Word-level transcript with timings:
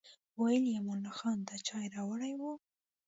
ویل 0.39 0.63
یې 0.71 0.75
امان 0.79 0.97
الله 0.99 1.13
خان 1.19 1.37
دا 1.47 1.55
چای 1.67 1.85
راوړی 1.95 2.33
و. 2.39 2.41